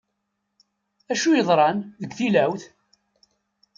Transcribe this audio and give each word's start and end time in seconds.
Acu 1.11 1.29
yeḍran, 1.33 1.77
deg 2.01 2.11
tilawt? 2.17 2.63